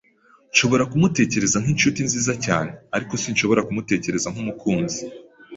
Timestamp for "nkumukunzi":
4.33-4.99